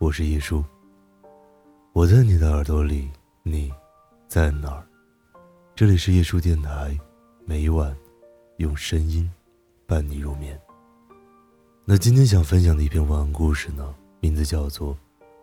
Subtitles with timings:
[0.00, 0.64] 我是叶叔。
[1.92, 3.10] 我在你的耳朵里，
[3.42, 3.68] 你
[4.28, 4.86] 在哪儿？
[5.74, 6.96] 这里是叶叔电台，
[7.44, 7.96] 每晚
[8.58, 9.28] 用声音
[9.88, 10.56] 伴你入眠。
[11.84, 14.94] 那今天想分享的一篇晚安故事呢，名字叫做《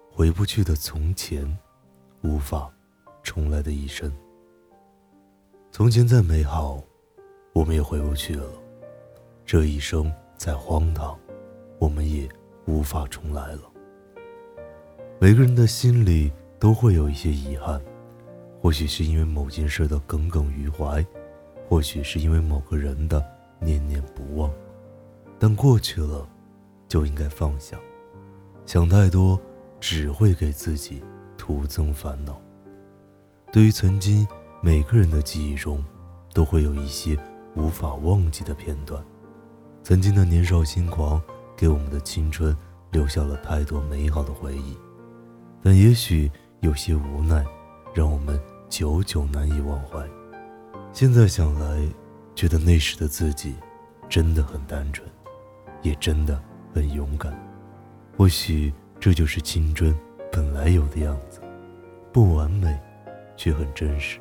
[0.09, 1.45] 回不去的从前，
[2.21, 2.71] 无法
[3.23, 4.09] 重来的一生》。
[5.69, 6.81] 从前再美好，
[7.51, 8.47] 我们也回不去了；
[9.45, 11.19] 这一生再荒唐，
[11.77, 12.25] 我们也
[12.67, 13.63] 无法重来了。
[15.19, 17.81] 每个人的心里都会有一些遗憾，
[18.61, 21.05] 或许是因为某件事的耿耿于怀，
[21.67, 23.23] 或许是因为某个人的
[23.59, 24.51] 念念不忘。
[25.39, 26.27] 但过去了，
[26.87, 27.77] 就应该放下。
[28.65, 29.39] 想太多，
[29.79, 31.01] 只会给自己
[31.37, 32.39] 徒增烦恼。
[33.51, 34.27] 对于曾经。
[34.61, 35.83] 每个人的记忆中，
[36.33, 37.15] 都会有一些
[37.55, 39.03] 无法忘记的片段。
[39.83, 41.21] 曾经的年少轻狂，
[41.55, 42.57] 给我们的青春
[42.89, 44.75] 留下了太多美好的回忆。
[45.65, 47.43] 但也许有些无奈，
[47.91, 50.07] 让我们久久难以忘怀。
[50.93, 51.89] 现在想来，
[52.35, 53.55] 觉得那时的自己
[54.07, 55.09] 真的很单纯，
[55.81, 56.39] 也真的
[56.71, 57.35] 很勇敢。
[58.15, 59.91] 或许这就是青春
[60.31, 61.41] 本来有的样子，
[62.13, 62.79] 不完美，
[63.35, 64.19] 却很真实。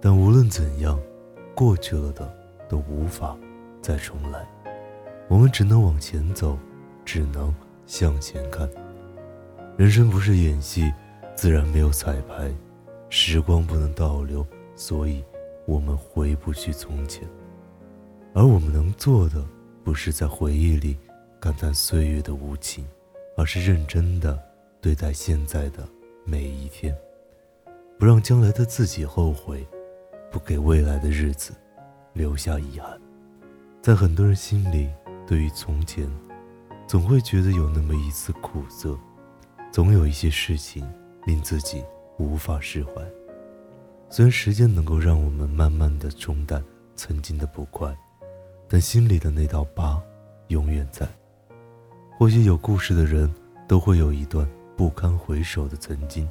[0.00, 0.98] 但无论怎样，
[1.54, 2.28] 过去了的
[2.68, 3.36] 都无法
[3.80, 4.44] 再重来，
[5.28, 6.58] 我们只能往前走，
[7.04, 7.54] 只能
[7.86, 8.68] 向前看。
[9.76, 10.90] 人生不是演戏，
[11.34, 12.50] 自然没有彩排。
[13.10, 15.22] 时光不能倒流，所以
[15.66, 17.28] 我们回不去从前。
[18.32, 19.44] 而我们能做的，
[19.84, 20.96] 不是在回忆里
[21.38, 22.86] 感叹岁月的无情，
[23.36, 24.42] 而是认真的
[24.80, 25.86] 对待现在的
[26.24, 26.96] 每一天，
[27.98, 29.66] 不让将来的自己后悔。
[30.28, 31.54] 不给未来的日子
[32.12, 33.00] 留下遗憾，
[33.80, 34.90] 在很多人心里，
[35.26, 36.10] 对于从前，
[36.86, 38.98] 总会觉得有那么一丝苦涩，
[39.76, 40.90] 总有一些事情
[41.26, 41.84] 令自己
[42.16, 42.92] 无法释怀。
[44.08, 46.64] 虽然时间能够让我们慢慢的冲淡
[46.94, 47.94] 曾经的不快，
[48.70, 50.02] 但心里的那道疤
[50.48, 51.06] 永远在。
[52.18, 53.30] 或许有故事的人
[53.68, 54.48] 都会有一段
[54.78, 56.26] 不堪回首的曾经，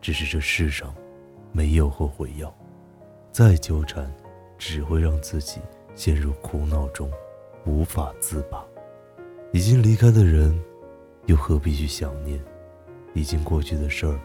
[0.00, 0.94] 只是这世上
[1.52, 2.50] 没有后悔药。
[3.30, 4.10] 再纠缠，
[4.56, 5.60] 只会让自己
[5.94, 7.12] 陷入苦恼中，
[7.66, 8.64] 无法自拔。
[9.52, 10.58] 已经离开的人，
[11.26, 12.42] 又何必去想念？
[13.14, 14.20] 已经过去的事儿，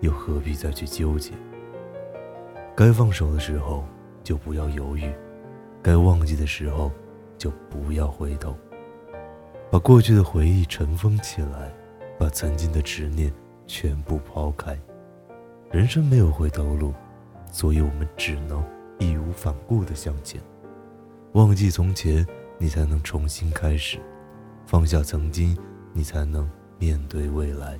[0.00, 1.32] 又何必再去纠结？
[2.74, 3.84] 该放手的时候，
[4.24, 5.12] 就不要犹豫；
[5.82, 6.90] 该忘记的时候，
[7.36, 8.56] 就不要回头。
[9.70, 11.70] 把过去的回忆尘封起来，
[12.18, 13.32] 把曾经的执念
[13.66, 14.78] 全部抛开。
[15.70, 16.94] 人生没有回头路。
[17.52, 18.64] 所以，我们只能
[19.00, 20.40] 义无反顾地向前，
[21.32, 22.24] 忘记从前，
[22.58, 23.98] 你才能重新开始；
[24.66, 25.58] 放下曾经，
[25.92, 26.48] 你才能
[26.78, 27.76] 面对未来。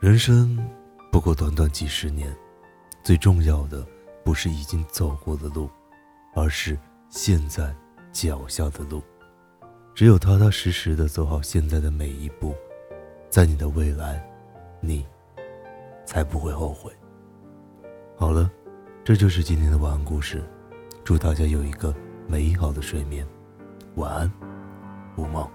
[0.00, 0.58] 人生
[1.12, 2.34] 不过短短几十年，
[3.04, 3.86] 最重要的
[4.24, 5.68] 不是已经走过的路，
[6.34, 6.78] 而是
[7.10, 7.76] 现在
[8.10, 9.02] 脚下的路。
[9.94, 12.54] 只有踏踏实实地走好现在的每一步，
[13.28, 14.26] 在你的未来，
[14.80, 15.06] 你
[16.06, 16.90] 才不会后悔。
[18.16, 18.50] 好了，
[19.04, 20.42] 这就是今天的晚安故事。
[21.04, 21.94] 祝大家有一个
[22.26, 23.26] 美好的睡眠，
[23.96, 24.32] 晚安，
[25.18, 25.46] 无梦。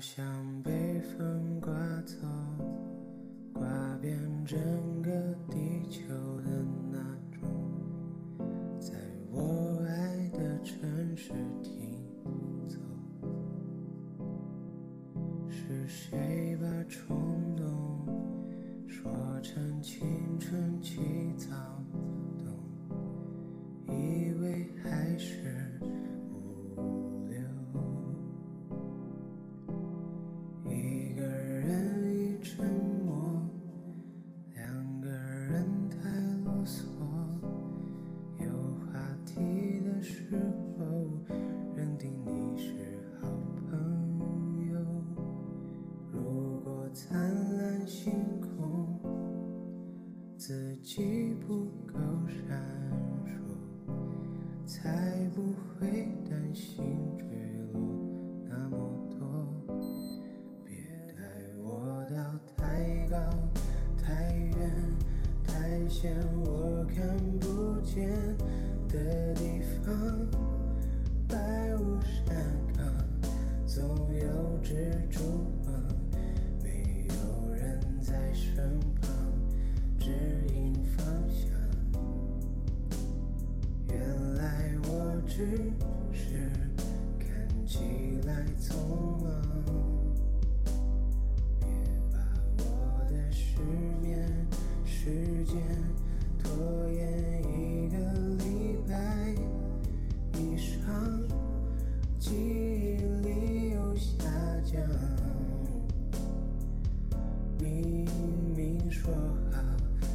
[0.00, 0.24] 像
[0.62, 1.70] 被风刮
[2.06, 2.16] 走，
[3.52, 3.68] 刮
[4.00, 4.58] 遍整
[5.02, 5.10] 个
[5.50, 6.00] 地球
[6.40, 6.64] 的
[46.92, 47.18] 灿
[47.56, 48.98] 烂星空，
[50.36, 52.60] 自己不够闪
[53.24, 53.30] 烁，
[54.66, 55.40] 才不
[55.78, 56.84] 会担心
[57.16, 57.26] 坠
[57.72, 57.80] 落
[58.48, 58.76] 那么
[59.08, 59.18] 多。
[60.64, 60.74] 别
[61.16, 61.22] 带
[61.62, 62.16] 我到
[62.56, 63.16] 太高、
[63.96, 64.70] 太远、
[65.44, 68.10] 太险我看不见
[68.88, 69.94] 的地方，
[71.28, 72.34] 白雾山
[72.76, 72.84] 岗，
[73.64, 75.20] 总有蜘蛛
[78.60, 79.08] 身旁
[79.98, 80.10] 指
[80.54, 81.48] 引方向，
[83.88, 83.98] 原
[84.34, 85.46] 来我只
[86.12, 86.52] 是
[87.18, 88.76] 看起来匆
[89.22, 89.32] 忙，
[91.58, 91.68] 别
[92.12, 92.18] 把
[92.58, 92.62] 我
[93.08, 93.62] 的失
[94.02, 94.28] 眠
[94.84, 95.56] 时间
[96.38, 96.52] 拖
[96.90, 97.96] 延一个
[98.44, 98.94] 礼拜
[100.38, 100.78] 以上，
[102.18, 104.22] 记忆力又下
[104.66, 104.78] 降。
[107.62, 108.06] 你
[109.02, 109.10] 说
[109.50, 109.62] 好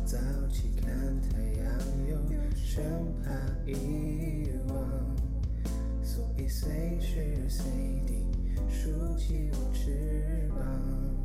[0.06, 0.16] 早
[0.52, 0.88] 起看
[1.22, 1.66] 太阳，
[2.08, 2.16] 又
[2.56, 2.84] 生
[3.24, 3.32] 怕
[3.66, 4.78] 遗忘，
[6.04, 7.66] 所以随时随
[8.06, 8.24] 地
[8.70, 11.25] 竖起我翅膀。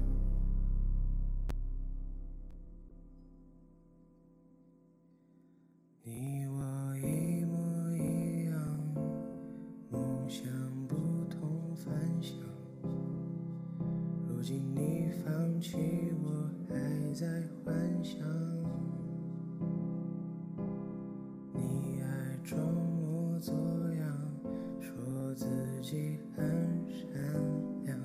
[23.40, 23.54] 作
[23.94, 24.06] 样，
[24.80, 25.46] 说自
[25.80, 26.44] 己很
[26.86, 27.08] 善
[27.84, 27.98] 良，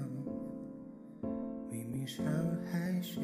[1.70, 2.26] 明明伤
[2.72, 3.22] 害谁？